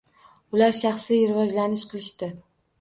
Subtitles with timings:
[0.57, 2.35] Ular shaxsiy rivojlanish qilishdi.